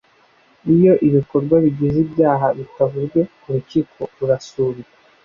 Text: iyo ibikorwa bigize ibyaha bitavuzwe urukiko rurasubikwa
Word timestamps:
iyo 0.73 0.93
ibikorwa 1.07 1.55
bigize 1.63 1.97
ibyaha 2.05 2.47
bitavuzwe 2.57 3.19
urukiko 3.47 3.99
rurasubikwa 4.17 4.97